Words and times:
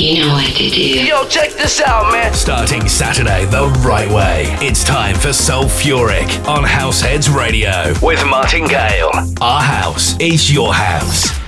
You 0.00 0.22
know 0.24 0.32
what 0.32 0.46
to 0.56 0.70
do. 0.70 1.04
Yo, 1.04 1.28
check 1.28 1.50
this 1.50 1.78
out, 1.82 2.10
man. 2.10 2.32
Starting 2.32 2.88
Saturday 2.88 3.44
the 3.44 3.66
right 3.84 4.08
way. 4.08 4.44
It's 4.66 4.82
time 4.82 5.14
for 5.14 5.28
Soulfuric 5.28 6.48
on 6.48 6.64
Househeads 6.64 7.28
Radio 7.36 7.92
with 8.00 8.24
Martin 8.26 8.66
Gale. 8.66 9.10
Our 9.42 9.60
house 9.60 10.18
is 10.18 10.50
your 10.50 10.72
house 10.72 11.38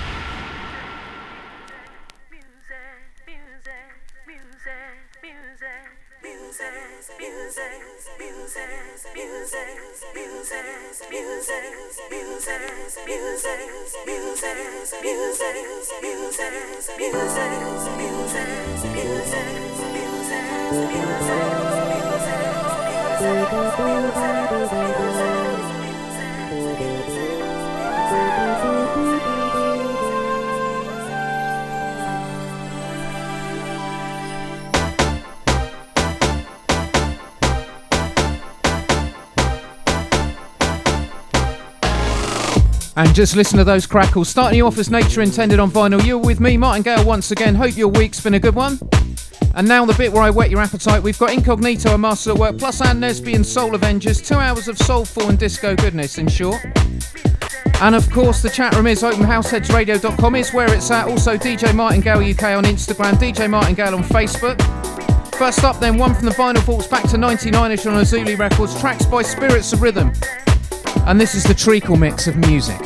music 24.72 25.11
And 42.94 43.14
just 43.14 43.36
listen 43.36 43.58
to 43.58 43.64
those 43.64 43.86
crackles. 43.86 44.28
Starting 44.28 44.58
you 44.58 44.66
off 44.66 44.76
as 44.76 44.90
nature 44.90 45.22
intended 45.22 45.58
on 45.58 45.70
vinyl. 45.70 46.04
You're 46.04 46.18
with 46.18 46.40
me, 46.40 46.56
Martin 46.58 46.82
Gale, 46.82 47.04
once 47.06 47.30
again. 47.30 47.54
Hope 47.54 47.76
your 47.76 47.88
week's 47.88 48.20
been 48.20 48.34
a 48.34 48.40
good 48.40 48.54
one. 48.54 48.78
And 49.54 49.66
now 49.66 49.84
the 49.86 49.94
bit 49.94 50.12
where 50.12 50.22
I 50.22 50.30
whet 50.30 50.50
your 50.50 50.60
appetite. 50.60 51.02
We've 51.02 51.18
got 51.18 51.32
Incognito 51.32 51.92
and 51.92 52.02
Masters 52.02 52.34
at 52.34 52.38
Work, 52.38 52.58
plus 52.58 52.82
Ann 52.82 53.00
Nesby 53.00 53.34
and 53.34 53.46
Soul 53.46 53.74
Avengers. 53.74 54.20
Two 54.20 54.36
hours 54.36 54.68
of 54.68 54.76
soulful 54.78 55.28
and 55.28 55.38
disco 55.38 55.74
goodness, 55.74 56.18
in 56.18 56.28
short. 56.28 56.62
And 57.80 57.94
of 57.94 58.08
course, 58.10 58.42
the 58.42 58.50
chat 58.50 58.74
room 58.74 58.86
is 58.86 59.02
openhouseheadsradio.com 59.02 60.34
is 60.36 60.52
where 60.52 60.72
it's 60.72 60.90
at. 60.90 61.08
Also, 61.08 61.36
DJ 61.36 61.74
Martin 61.74 62.00
Gale 62.00 62.18
UK 62.18 62.42
on 62.56 62.64
Instagram, 62.64 63.14
DJ 63.14 63.48
Martin 63.48 63.74
Gale 63.74 63.94
on 63.94 64.04
Facebook. 64.04 64.60
First 65.36 65.64
up, 65.64 65.80
then, 65.80 65.96
one 65.96 66.14
from 66.14 66.26
the 66.26 66.32
Vinyl 66.32 66.62
Vaults 66.62 66.86
back 66.86 67.02
to 67.04 67.16
99ish 67.16 67.90
on 67.90 68.00
Azuli 68.00 68.38
Records, 68.38 68.78
tracks 68.80 69.06
by 69.06 69.22
Spirits 69.22 69.72
of 69.72 69.82
Rhythm 69.82 70.12
and 71.06 71.20
this 71.20 71.34
is 71.34 71.44
the 71.44 71.54
treacle 71.54 71.96
mix 71.96 72.26
of 72.26 72.36
music. 72.36 72.80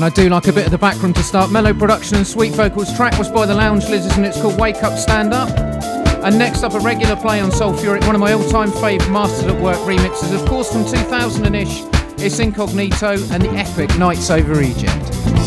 And 0.00 0.06
I 0.06 0.14
do 0.14 0.30
like 0.30 0.48
a 0.48 0.52
bit 0.54 0.64
of 0.64 0.70
the 0.70 0.78
background 0.78 1.14
to 1.16 1.22
start. 1.22 1.50
Mellow 1.50 1.74
production 1.74 2.16
and 2.16 2.26
sweet 2.26 2.54
vocals. 2.54 2.90
Track 2.96 3.18
was 3.18 3.28
by 3.28 3.44
the 3.44 3.54
Lounge 3.54 3.86
Lizards 3.90 4.16
and 4.16 4.24
it's 4.24 4.40
called 4.40 4.58
Wake 4.58 4.82
Up 4.82 4.98
Stand 4.98 5.34
Up. 5.34 5.50
And 6.24 6.38
next 6.38 6.62
up, 6.62 6.72
a 6.72 6.80
regular 6.80 7.16
play 7.16 7.38
on 7.38 7.50
Soulfuric, 7.50 8.06
one 8.06 8.14
of 8.14 8.20
my 8.22 8.32
all 8.32 8.48
time 8.48 8.70
fave 8.70 9.06
Masters 9.12 9.44
at 9.52 9.60
Work 9.60 9.76
remixes, 9.80 10.34
of 10.34 10.48
course 10.48 10.72
from 10.72 10.86
2000 10.86 11.54
ish. 11.54 11.82
It's 12.16 12.38
Incognito 12.38 13.12
and 13.30 13.42
the 13.42 13.50
epic 13.50 13.94
Nights 13.98 14.30
Over 14.30 14.62
Egypt. 14.62 15.39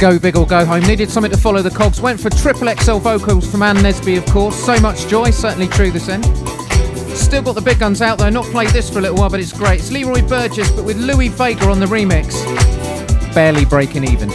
Go 0.00 0.18
Big 0.18 0.34
or 0.34 0.46
Go 0.46 0.64
Home. 0.64 0.82
Needed 0.84 1.10
something 1.10 1.30
to 1.30 1.36
follow 1.36 1.60
the 1.60 1.68
cogs. 1.68 2.00
Went 2.00 2.18
for 2.18 2.30
triple 2.30 2.74
XL 2.74 2.96
vocals 2.96 3.50
from 3.50 3.62
Ann 3.62 3.76
Nesby, 3.76 4.16
of 4.16 4.24
course. 4.32 4.56
So 4.56 4.80
much 4.80 5.06
joy, 5.08 5.30
certainly 5.30 5.68
true 5.68 5.90
this 5.90 6.08
end. 6.08 6.24
Still 7.14 7.42
got 7.42 7.54
the 7.54 7.60
big 7.60 7.78
guns 7.78 8.00
out 8.00 8.16
though. 8.16 8.30
Not 8.30 8.46
played 8.46 8.70
this 8.70 8.88
for 8.88 8.98
a 8.98 9.02
little 9.02 9.18
while, 9.18 9.28
but 9.28 9.40
it's 9.40 9.52
great. 9.52 9.80
It's 9.80 9.92
Leroy 9.92 10.26
Burgess, 10.26 10.70
but 10.70 10.86
with 10.86 10.96
Louie 10.96 11.28
Vega 11.28 11.66
on 11.66 11.80
the 11.80 11.86
remix. 11.86 12.32
Barely 13.34 13.66
breaking 13.66 14.04
even. 14.04 14.30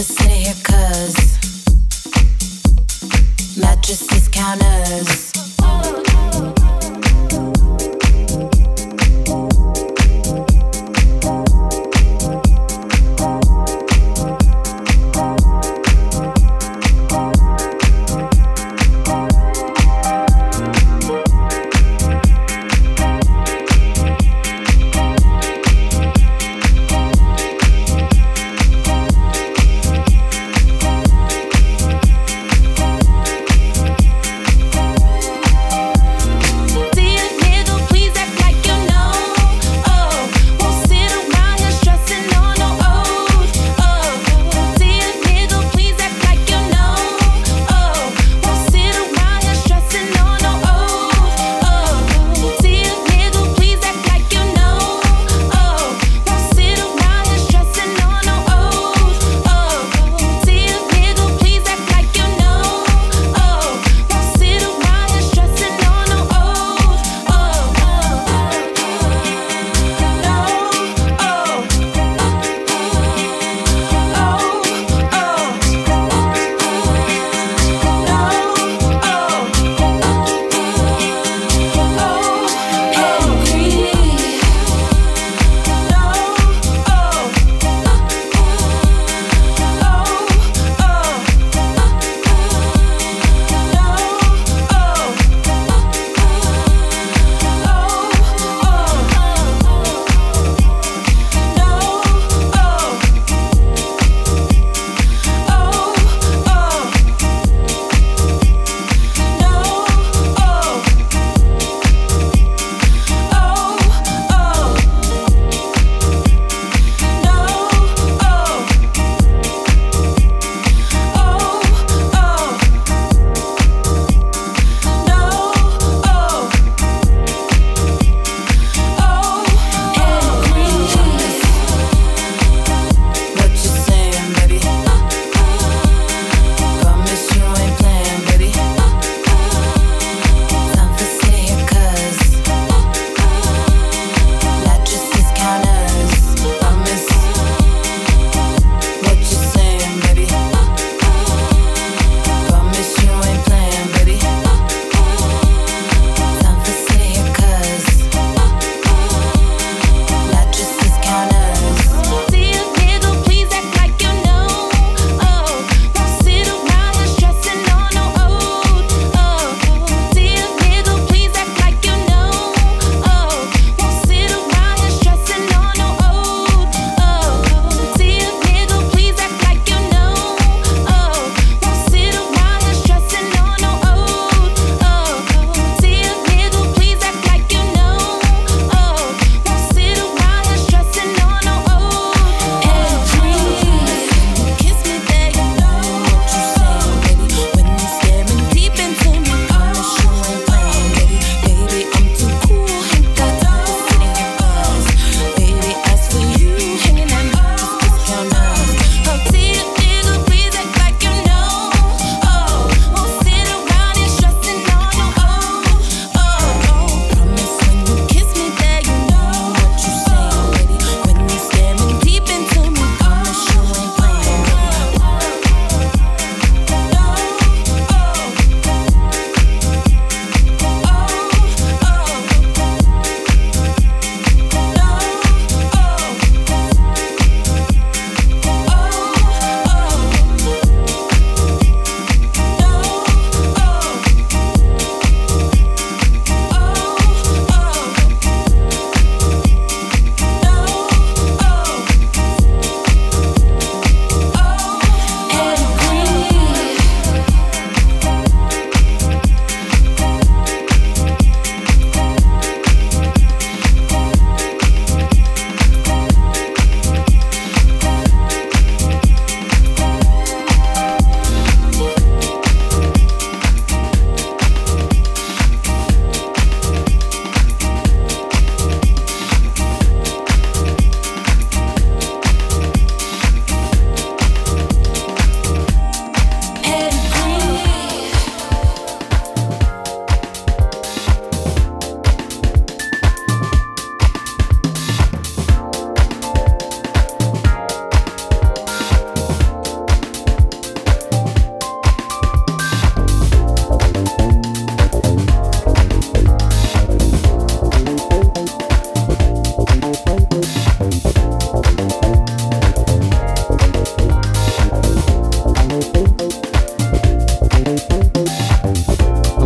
to 0.00 0.06
sit 0.06 0.30
here 0.30 0.54
cause 0.62 1.16
mattresses 3.58 4.28
counters. 4.28 5.30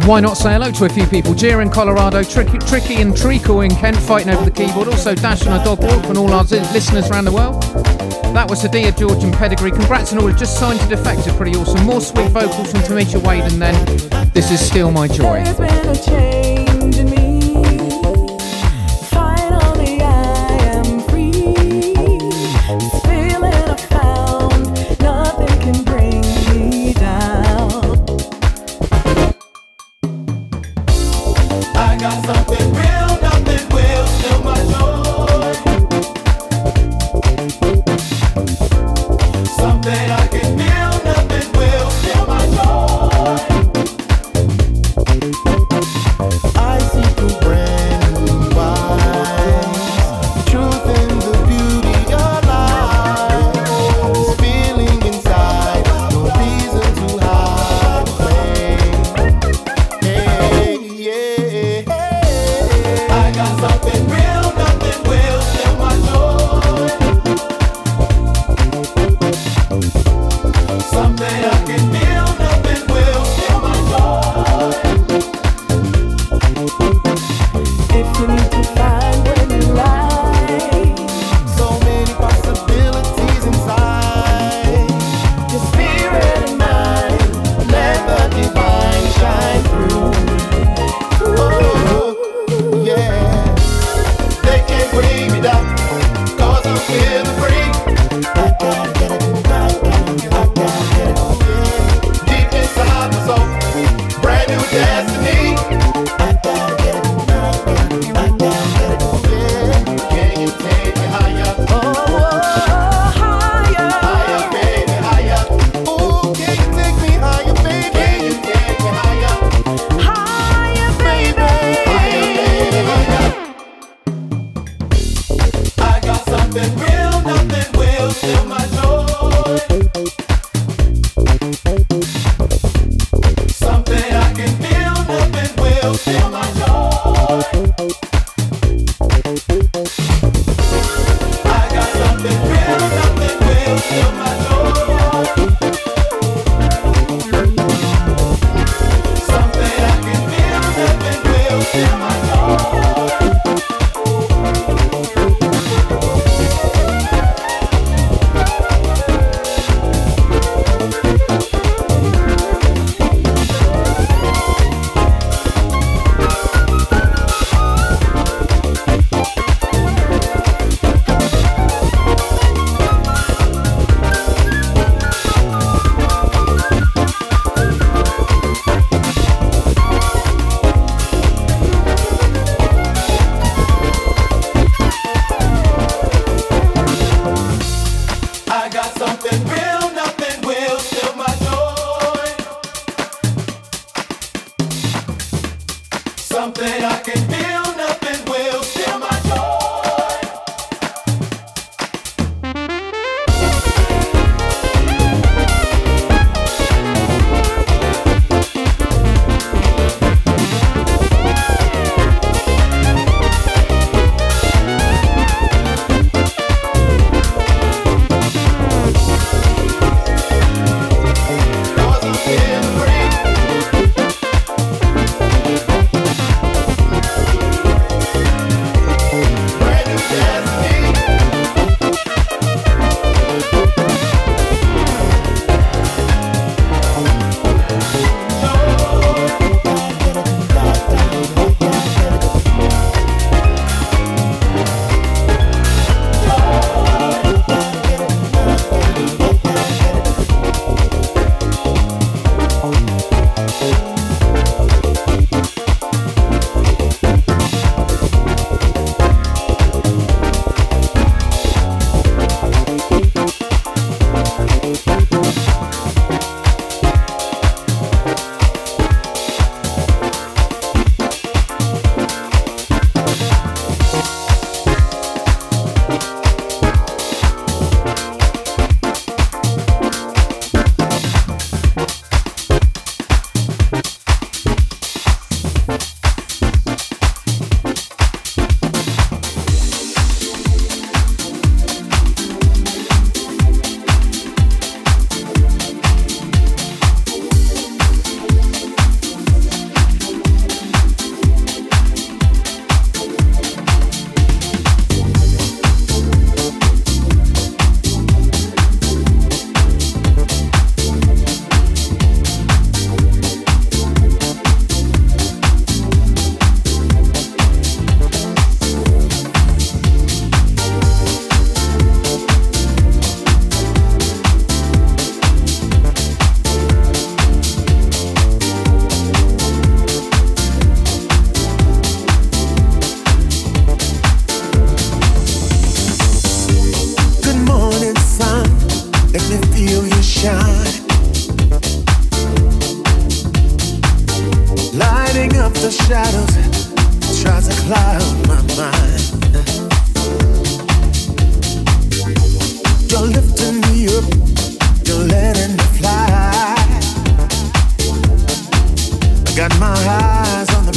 Why 0.06 0.20
not 0.20 0.36
say 0.36 0.52
hello 0.52 0.70
to 0.70 0.84
a 0.84 0.88
few 0.88 1.06
people? 1.06 1.34
Gia 1.34 1.60
in 1.60 1.70
Colorado, 1.70 2.22
Tricky, 2.22 2.58
Tricky 2.58 2.96
and 2.96 3.16
Treacle 3.16 3.62
in 3.62 3.74
Kent 3.74 3.96
fighting 3.96 4.32
over 4.32 4.44
the 4.44 4.50
keyboard. 4.50 4.88
Also, 4.88 5.14
Dash 5.14 5.46
and 5.46 5.54
a 5.54 5.64
dog 5.64 5.82
walk 5.82 6.04
and 6.06 6.18
all 6.18 6.32
our 6.32 6.44
listeners 6.44 7.10
around 7.10 7.24
the 7.24 7.32
world. 7.32 7.62
That 8.34 8.46
was 8.48 8.62
Sadia 8.62 8.96
George 8.96 9.22
and 9.24 9.32
Pedigree. 9.32 9.70
Congrats 9.70 10.12
on 10.12 10.18
all 10.18 10.26
who've 10.26 10.36
just 10.36 10.58
signed 10.58 10.80
to 10.80 10.88
Defected. 10.88 11.34
Pretty 11.34 11.56
awesome. 11.56 11.86
More 11.86 12.00
sweet 12.00 12.28
vocals 12.30 12.70
from 12.72 12.80
Tamisha 12.80 13.24
Wade 13.26 13.44
and 13.44 13.62
then 13.62 14.30
This 14.32 14.50
Is 14.50 14.60
Still 14.60 14.90
My 14.90 15.08
Joy. 15.08 16.43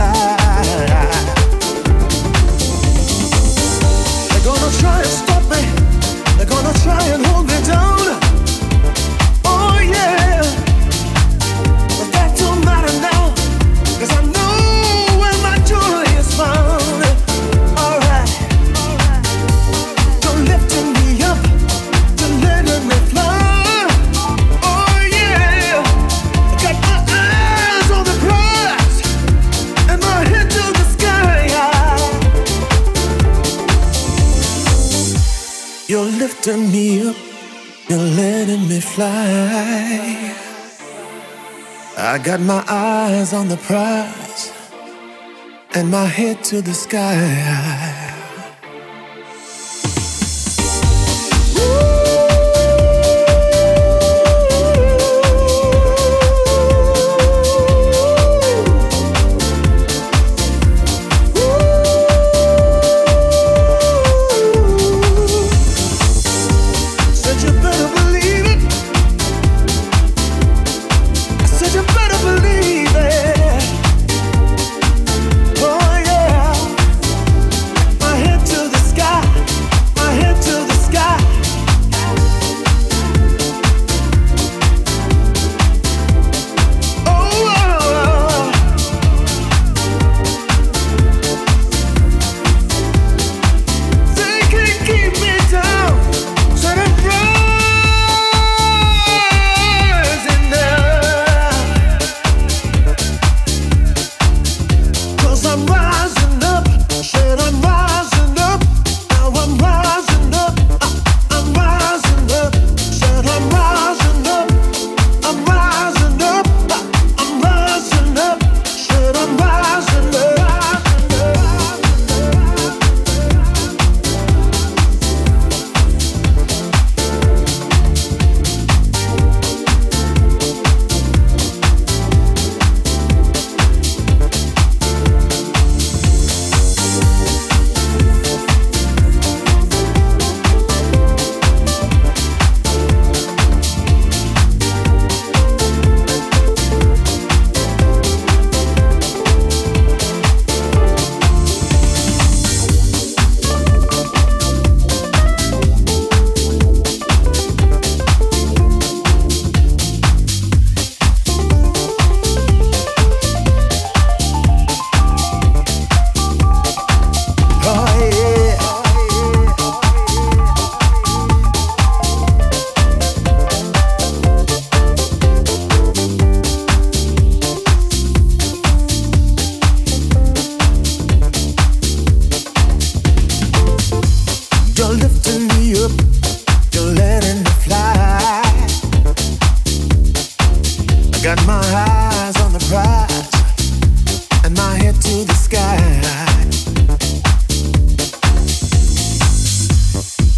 I 0.00 0.27
fly. 38.98 40.34
I 41.96 42.18
got 42.18 42.40
my 42.40 42.64
eyes 42.68 43.32
on 43.32 43.46
the 43.48 43.56
prize 43.68 44.52
and 45.74 45.88
my 45.90 46.06
head 46.06 46.42
to 46.50 46.60
the 46.60 46.74
sky. 46.74 47.97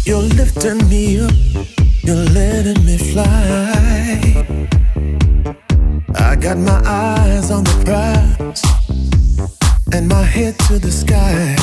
You're 0.05 0.27
lifting 0.35 0.89
me 0.89 1.21
up 1.21 1.31
you're 2.03 2.15
letting 2.15 2.83
me 2.83 2.97
fly. 2.97 4.45
I 6.15 6.35
got 6.35 6.57
my 6.57 6.81
eyes 6.83 7.51
on 7.51 7.63
the 7.63 7.81
prize 7.85 8.61
and 9.93 10.07
my 10.07 10.23
head 10.23 10.57
to 10.67 10.79
the 10.79 10.91
sky. 10.91 11.55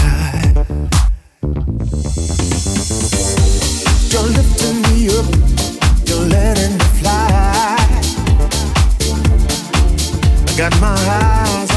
got 10.59 10.81
my 10.81 10.89
eyes 10.89 11.68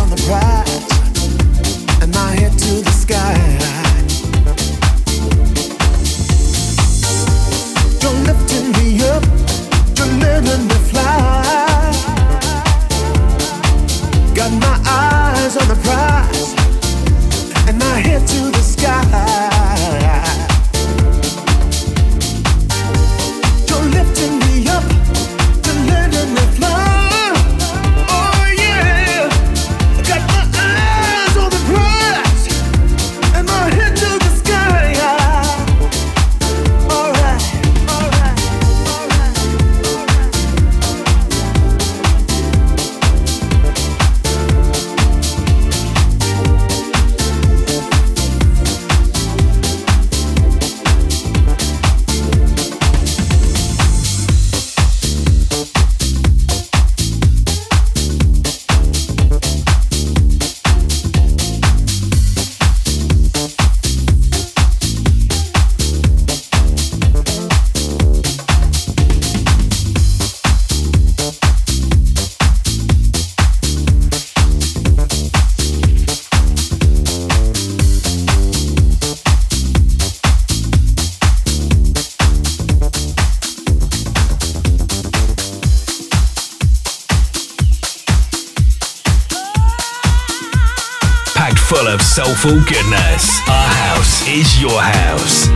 soulful 92.41 92.59
goodness. 92.61 93.47
Our 93.47 93.69
house 93.69 94.27
is 94.27 94.61
your 94.61 94.81
house. 94.81 95.47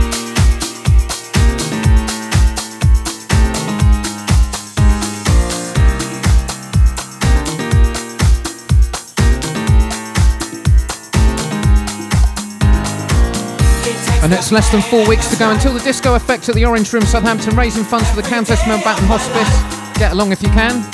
And 14.22 14.32
it's 14.32 14.50
less 14.50 14.70
than 14.70 14.82
four 14.82 15.06
weeks 15.08 15.28
to 15.30 15.36
go 15.36 15.50
until 15.50 15.72
the 15.72 15.80
disco 15.80 16.14
effect 16.14 16.48
at 16.48 16.54
the 16.54 16.64
Orange 16.64 16.92
Room 16.92 17.02
Southampton, 17.02 17.56
raising 17.56 17.84
funds 17.84 18.08
for 18.10 18.16
the 18.16 18.28
Countess 18.28 18.60
Mountbatten 18.62 19.06
Hospice. 19.06 19.98
Get 19.98 20.12
along 20.12 20.32
if 20.32 20.42
you 20.42 20.48
can. 20.50 20.84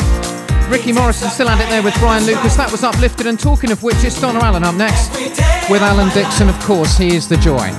Ricky 0.70 0.92
Morrison 0.92 1.28
still 1.28 1.48
had 1.48 1.62
it 1.62 1.68
there 1.68 1.82
with 1.82 1.94
Brian 1.98 2.24
Lucas. 2.24 2.56
That 2.56 2.70
was 2.70 2.82
uplifted. 2.82 3.26
And 3.26 3.38
talking 3.38 3.70
of 3.70 3.82
which, 3.82 4.02
it's 4.04 4.18
Donna 4.18 4.40
Allen 4.40 4.64
up 4.64 4.74
next 4.74 5.21
with 5.70 5.82
Alan 5.82 6.08
Dixon. 6.10 6.48
Of 6.48 6.58
course, 6.60 6.96
he 6.96 7.14
is 7.14 7.28
the 7.28 7.36
joy. 7.36 7.70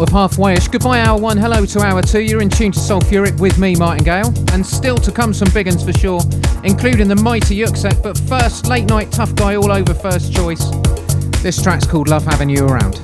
Sort 0.00 0.08
of 0.08 0.14
halfway-ish. 0.14 0.68
Goodbye, 0.68 1.00
hour 1.00 1.20
one. 1.20 1.36
Hello 1.36 1.66
to 1.66 1.80
hour 1.80 2.00
two. 2.00 2.22
You're 2.22 2.40
in 2.40 2.48
tune 2.48 2.72
to 2.72 2.78
Soulfuric 2.78 3.38
with 3.38 3.58
me, 3.58 3.76
Martin 3.76 4.02
Gale. 4.02 4.32
And 4.54 4.64
still 4.64 4.96
to 4.96 5.12
come 5.12 5.34
some 5.34 5.48
big 5.52 5.68
uns 5.68 5.84
for 5.84 5.92
sure, 5.92 6.22
including 6.64 7.06
the 7.06 7.16
mighty 7.16 7.54
Yuksek. 7.58 8.02
But 8.02 8.16
first, 8.16 8.66
Late 8.66 8.86
Nite 8.86 9.12
Tuff 9.12 9.34
Guy 9.34 9.56
all 9.56 9.70
over 9.70 9.92
first 9.92 10.32
choice. 10.32 10.70
This 11.42 11.62
track's 11.62 11.86
called 11.86 12.08
Love 12.08 12.24
Having 12.24 12.48
You 12.48 12.64
Around. 12.64 12.94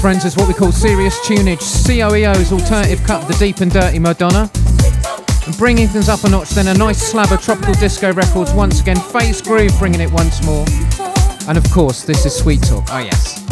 Friends, 0.00 0.24
is 0.24 0.36
what 0.36 0.46
we 0.46 0.54
call 0.54 0.70
serious 0.70 1.18
tunage. 1.26 1.58
COEO's 1.58 2.52
alternative 2.52 3.02
cut 3.04 3.22
of 3.22 3.28
the 3.28 3.34
deep 3.34 3.58
and 3.58 3.72
dirty 3.72 3.98
Madonna. 3.98 4.50
And 5.46 5.56
bringing 5.58 5.88
things 5.88 6.08
up 6.08 6.22
a 6.24 6.28
notch, 6.28 6.50
then 6.50 6.68
a 6.68 6.74
nice 6.74 7.02
slab 7.02 7.32
of 7.32 7.42
tropical 7.42 7.74
disco 7.74 8.12
records 8.12 8.52
once 8.52 8.80
again. 8.80 8.96
Face 8.96 9.40
Groove 9.40 9.76
bringing 9.78 10.00
it 10.00 10.12
once 10.12 10.44
more. 10.44 10.64
And 11.48 11.58
of 11.58 11.68
course, 11.72 12.04
this 12.04 12.24
is 12.24 12.34
Sweet 12.34 12.62
Talk. 12.62 12.84
Oh, 12.90 12.98
yes. 12.98 13.43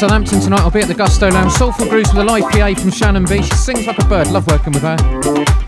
Southampton 0.00 0.40
tonight, 0.40 0.60
I'll 0.60 0.70
be 0.70 0.80
at 0.80 0.88
the 0.88 0.94
Gusto 0.94 1.28
Lounge. 1.28 1.52
Soulful 1.52 1.86
Grooves 1.86 2.08
with 2.14 2.22
a 2.22 2.24
live 2.24 2.44
PA 2.44 2.72
from 2.72 2.90
Shannon 2.90 3.26
B. 3.26 3.42
She 3.42 3.54
sings 3.54 3.86
like 3.86 3.98
a 3.98 4.04
bird. 4.06 4.28
Love 4.28 4.46
working 4.46 4.72
with 4.72 4.80
her. 4.80 4.96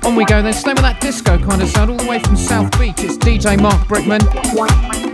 On 0.05 0.17
we 0.17 0.25
go 0.25 0.41
then. 0.41 0.55
Stay 0.55 0.73
with 0.73 0.81
that 0.81 1.03
disco 1.03 1.37
kind 1.37 1.61
of 1.61 1.69
sound 1.69 1.91
all 1.91 1.99
the 1.99 2.09
way 2.09 2.19
from 2.19 2.35
South 2.35 2.71
Beach. 2.79 2.95
It's 3.01 3.19
DJ 3.19 3.61
Mark 3.61 3.87
Brickman. 3.89 4.23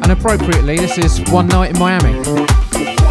And 0.05 0.13
appropriately, 0.13 0.77
this 0.77 0.99
is 0.99 1.21
One 1.33 1.49
Night 1.49 1.73
in 1.73 1.79
Miami. 1.81 3.08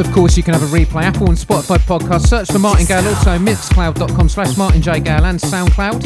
Of 0.00 0.10
course, 0.12 0.36
you 0.36 0.42
can 0.42 0.54
have 0.54 0.62
a 0.62 0.66
replay. 0.66 1.02
Apple 1.02 1.28
and 1.28 1.36
Spotify 1.36 1.78
podcast. 1.78 2.26
Search 2.26 2.50
for 2.50 2.58
Martin 2.58 2.86
Gale, 2.86 3.06
also 3.06 3.38
mixcloud.com 3.38 4.28
slash 4.28 4.56
Martin 4.56 4.80
J. 4.80 5.00
Gale 5.00 5.24
and 5.26 5.38
SoundCloud. 5.38 6.04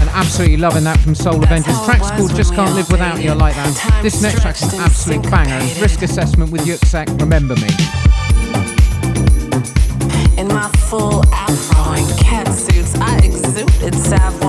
And 0.00 0.10
absolutely 0.10 0.58
loving 0.58 0.84
that 0.84 0.98
from 1.00 1.14
Soul 1.14 1.42
Avengers. 1.42 1.78
Track's 1.84 2.10
called 2.10 2.34
Just 2.34 2.54
Can't 2.54 2.74
Live 2.74 2.90
Without 2.90 3.22
You. 3.22 3.30
I 3.30 3.34
like 3.34 3.54
that. 3.54 4.00
This 4.02 4.20
next 4.22 4.42
track's 4.42 4.62
an 4.74 4.80
absolute 4.80 5.22
banger. 5.30 5.58
Risk 5.80 6.02
assessment 6.02 6.50
with 6.50 6.62
Yuxek. 6.62 7.20
Remember 7.20 7.54
me. 7.56 7.68
In 10.38 10.48
my 10.48 10.68
full 10.90 11.24
afro 11.32 11.92
and 11.92 12.18
cat 12.18 12.48
suits, 12.48 12.96
I 12.96 13.18
exuded 13.18 13.94
savoir 13.94 14.41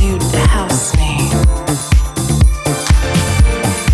You'd 0.00 0.22
house 0.48 0.96
me. 0.96 1.16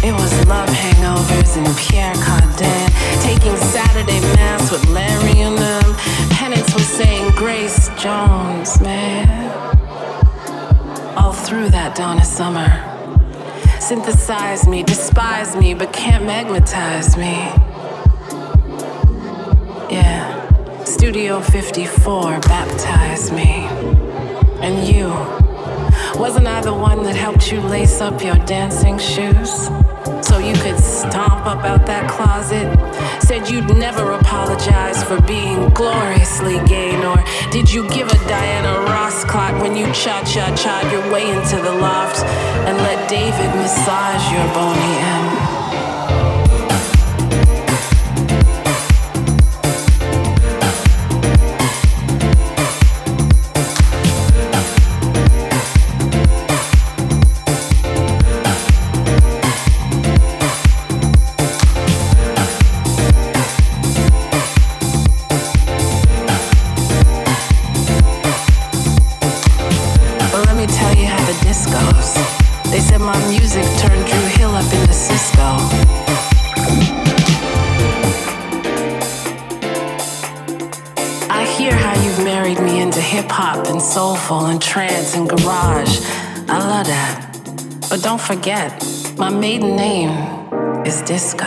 It 0.06 0.12
was 0.12 0.46
love 0.46 0.68
hangovers 0.68 1.56
Pierre 1.76 2.14
Cardin. 2.14 3.22
Taking 3.22 3.56
Saturday 3.56 4.20
Mass 4.20 4.70
with 4.70 4.88
Larry 4.90 5.40
and 5.40 5.58
them. 5.58 5.94
Saying 6.94 7.32
Grace 7.34 7.88
Jones, 8.00 8.80
man. 8.80 9.50
All 11.16 11.32
through 11.32 11.70
that 11.70 11.96
summer. 12.22 12.70
Synthesize 13.80 14.68
me, 14.68 14.84
despise 14.84 15.56
me, 15.56 15.74
but 15.74 15.92
can't 15.92 16.24
magnetize 16.24 17.16
me. 17.16 17.50
Yeah. 19.90 20.84
Studio 20.84 21.40
54 21.40 22.38
baptized 22.42 23.32
me. 23.32 23.66
And 24.60 24.86
you, 24.86 25.43
wasn't 26.16 26.46
I 26.46 26.60
the 26.60 26.72
one 26.72 27.02
that 27.04 27.16
helped 27.16 27.50
you 27.50 27.60
lace 27.60 28.00
up 28.00 28.22
your 28.22 28.36
dancing 28.46 28.98
shoes? 28.98 29.68
So 30.22 30.38
you 30.38 30.54
could 30.54 30.78
stomp 30.78 31.46
up 31.46 31.64
out 31.64 31.86
that 31.86 32.08
closet? 32.10 32.68
Said 33.22 33.48
you'd 33.48 33.76
never 33.76 34.12
apologize 34.12 35.02
for 35.02 35.20
being 35.22 35.70
gloriously 35.70 36.58
gay, 36.66 36.92
nor 37.00 37.16
did 37.50 37.72
you 37.72 37.88
give 37.88 38.08
a 38.08 38.18
Diana 38.28 38.80
Ross 38.90 39.24
clock 39.24 39.60
when 39.62 39.76
you 39.76 39.86
cha 39.92 40.22
cha 40.24 40.54
cha 40.56 40.88
your 40.90 41.12
way 41.12 41.30
into 41.30 41.56
the 41.56 41.72
loft 41.72 42.22
and 42.66 42.76
let 42.78 43.08
David 43.08 43.50
massage 43.56 44.32
your 44.32 44.46
bony 44.54 44.80
end? 44.80 45.53
But 87.94 88.02
don't 88.02 88.20
forget, 88.20 88.84
my 89.16 89.30
maiden 89.30 89.76
name 89.76 90.10
is 90.84 91.00
Disco. 91.02 91.46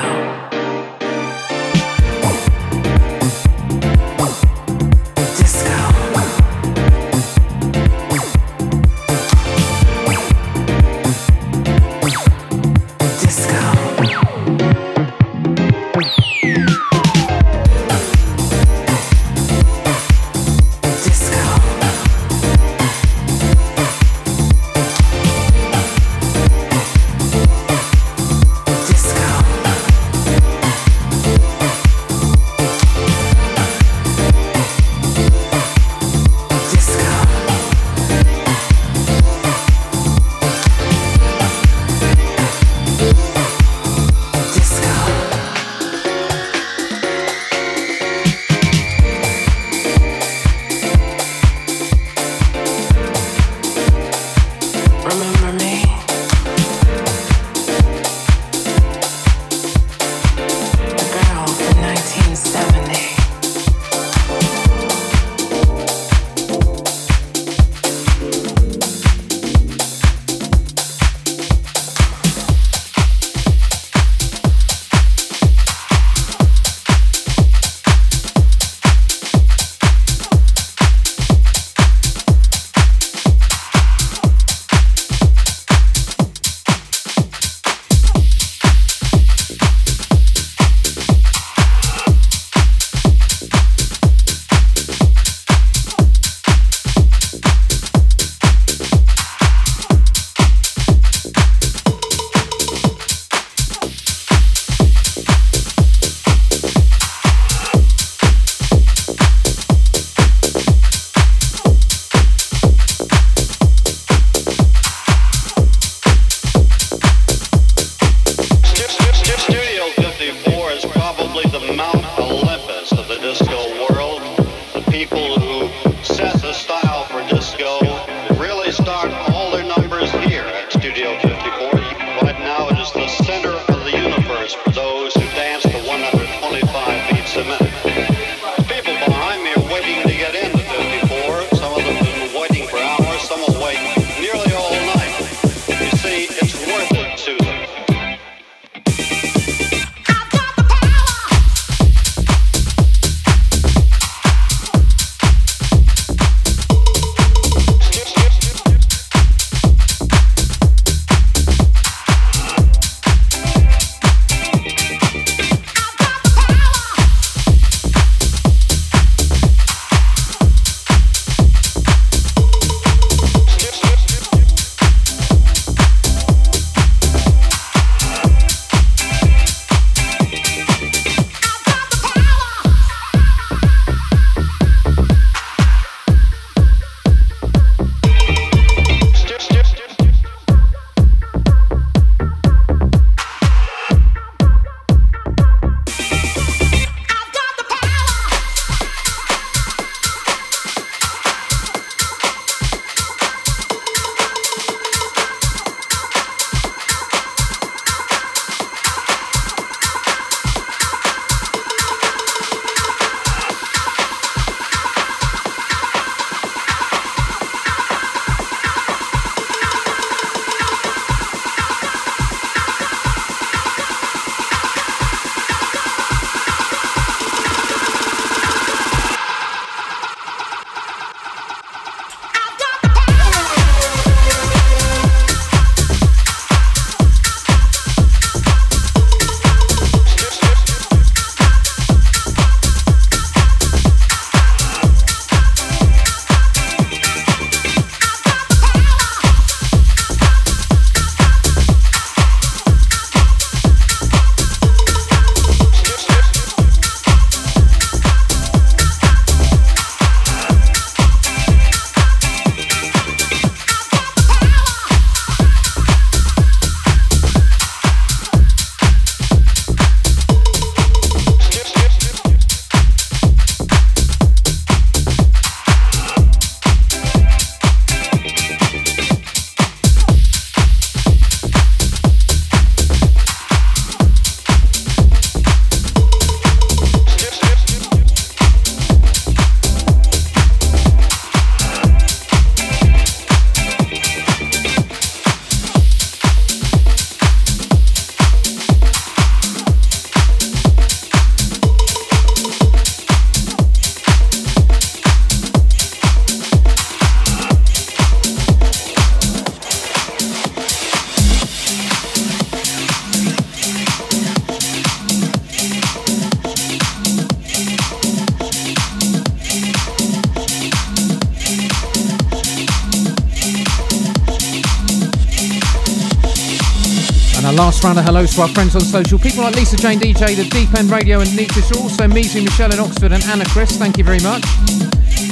Hellos 328.17 328.33
to 328.33 328.41
our 328.41 328.47
friends 328.47 328.75
on 328.75 328.81
social. 328.81 329.19
People 329.19 329.43
like 329.43 329.55
Lisa 329.55 329.77
Jane 329.77 329.99
DJ, 329.99 330.35
The 330.35 330.49
Deep 330.49 330.73
End 330.73 330.89
Radio 330.89 331.19
and 331.19 331.29
Shaw, 331.29 331.83
also 331.83 332.07
Measy 332.07 332.43
Michelle 332.43 332.73
in 332.73 332.79
Oxford 332.79 333.11
and 333.11 333.23
Anna 333.25 333.45
Chris, 333.49 333.77
thank 333.77 333.97
you 333.97 334.03
very 334.03 334.19
much. 334.21 334.43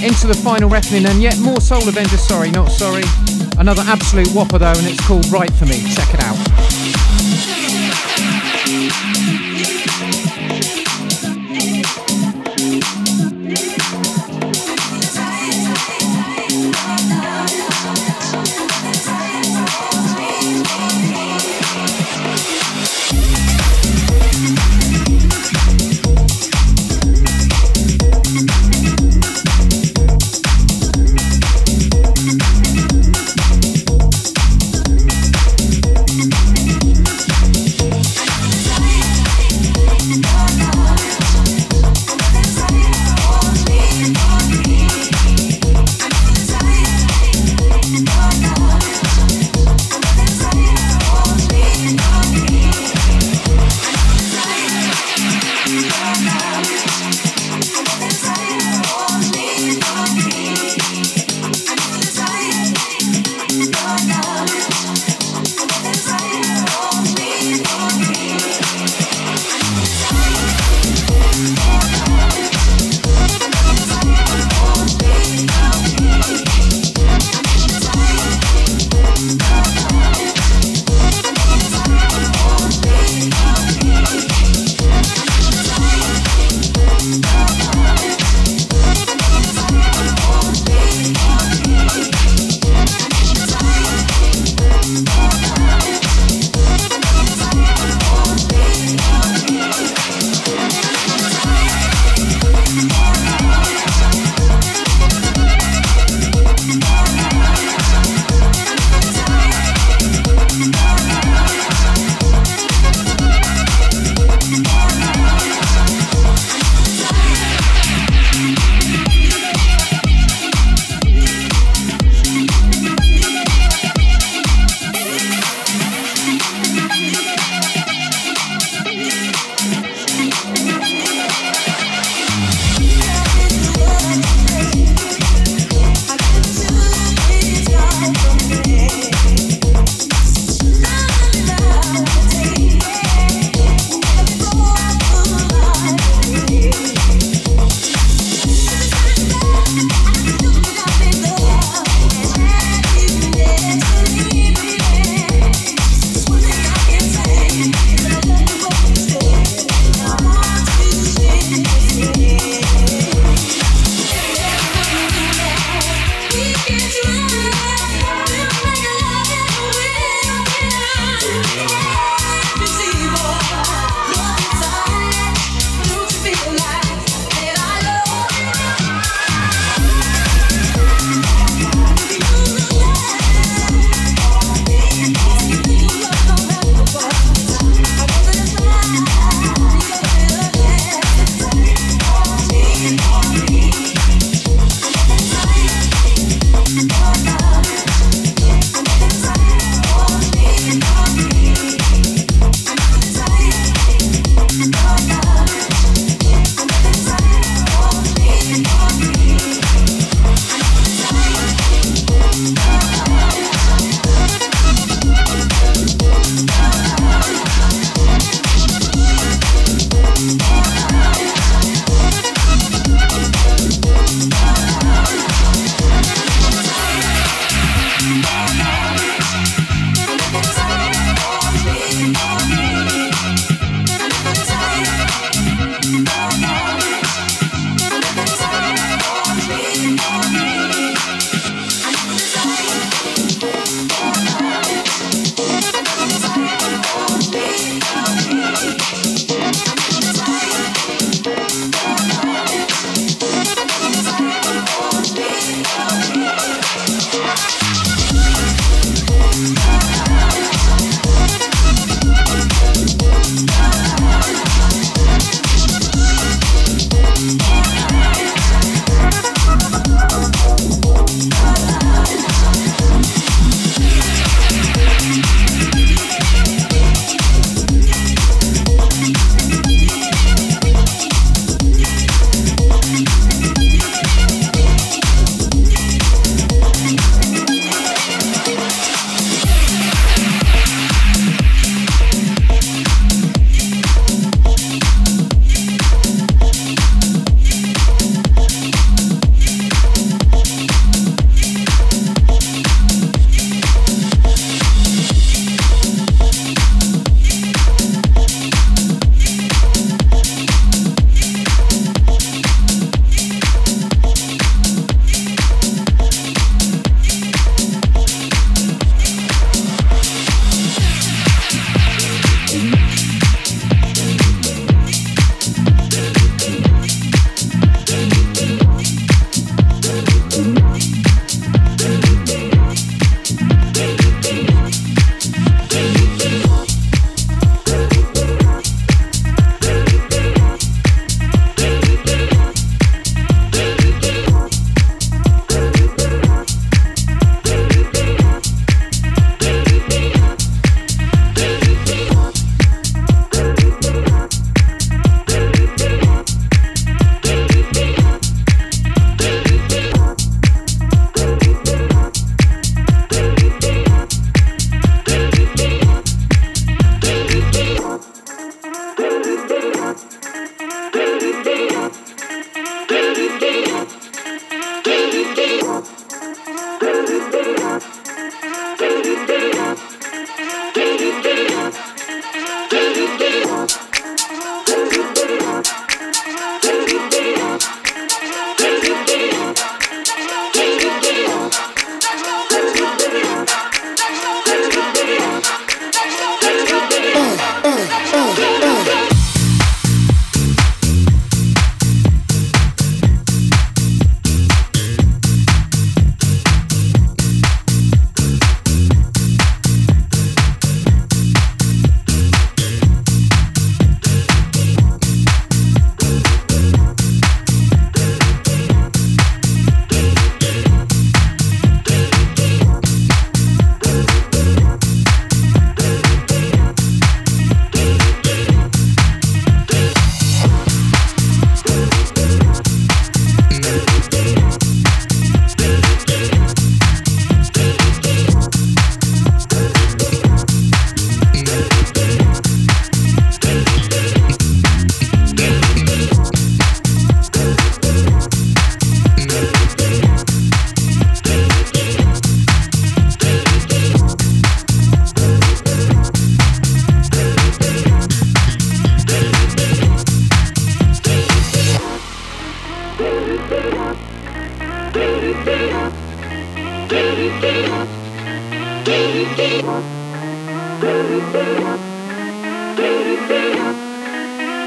Into 0.03 0.27
the 0.27 0.39
final 0.43 0.69
reckoning 0.69 1.05
and 1.07 1.19
yet 1.19 1.39
more 1.39 1.59
Soul 1.59 1.87
Avenger, 1.87 2.17
sorry, 2.17 2.51
not 2.51 2.69
sorry. 2.69 3.03
Another 3.57 3.81
absolute 3.87 4.29
whopper 4.29 4.59
though 4.59 4.77
and 4.77 4.85
it's 4.85 5.01
called 5.07 5.25
Right 5.31 5.51
For 5.53 5.65
Me, 5.65 5.81
check 5.95 6.13
it 6.13 6.19
out. 6.21 6.54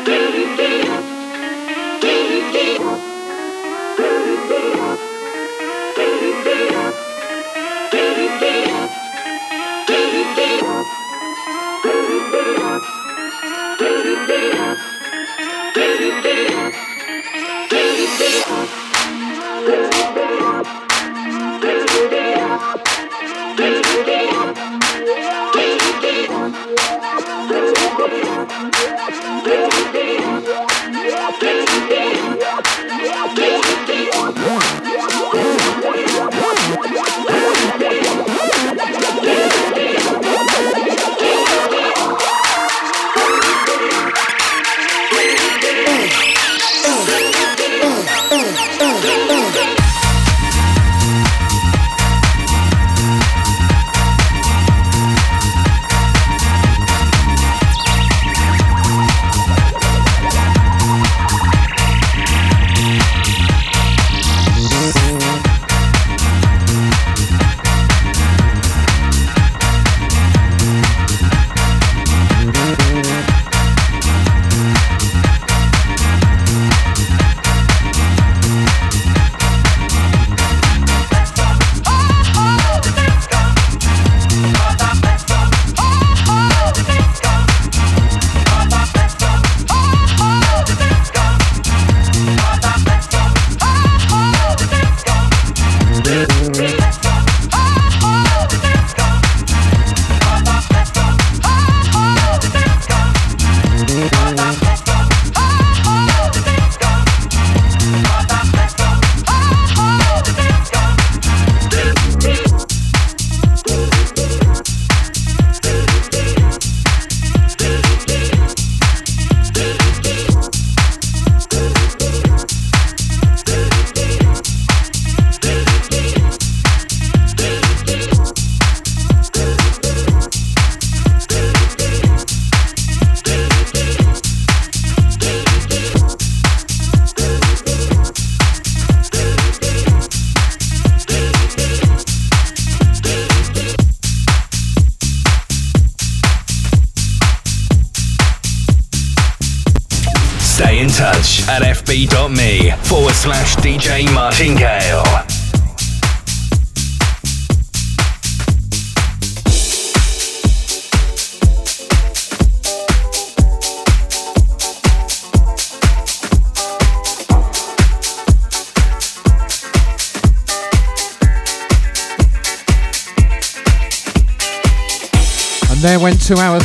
fb.me 0.09 0.89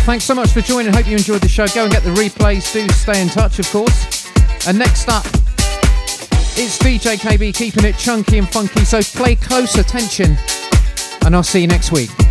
Thanks 0.06 0.26
so 0.26 0.36
much 0.36 0.52
for 0.52 0.60
joining. 0.60 0.92
Hope 0.92 1.08
you 1.08 1.16
enjoyed 1.16 1.42
the 1.42 1.48
show. 1.48 1.66
Go 1.68 1.84
and 1.84 1.92
get 1.92 2.04
the 2.04 2.10
replays. 2.10 2.72
Do 2.74 2.88
stay 2.90 3.22
in 3.22 3.30
touch, 3.30 3.60
of 3.60 3.70
course. 3.72 4.28
And 4.68 4.78
next 4.78 5.08
up, 5.08 5.26
it's 6.56 6.78
DJ 6.78 7.16
KB 7.16 7.56
keeping 7.56 7.86
it 7.86 7.98
chunky 7.98 8.38
and 8.38 8.50
funky, 8.50 8.84
so 8.84 9.02
play 9.02 9.36
close 9.36 9.76
attention. 9.76 10.38
And 11.26 11.34
I'll 11.34 11.42
see 11.42 11.62
you 11.62 11.68
next 11.68 11.94
week. 11.94 12.23